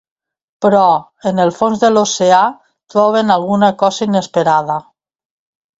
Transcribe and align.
Però, 0.65 0.79
en 1.31 1.43
el 1.43 1.53
fons 1.59 1.83
de 1.85 1.91
l'oceà, 1.97 2.41
troben 2.95 3.37
alguna 3.37 3.73
cosa 3.85 4.11
inesperada. 4.11 4.85